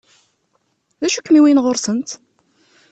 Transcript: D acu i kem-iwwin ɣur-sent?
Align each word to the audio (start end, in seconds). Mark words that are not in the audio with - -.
D 1.01 1.03
acu 1.05 1.17
i 1.17 1.21
kem-iwwin 1.21 1.61
ɣur-sent? 1.63 2.09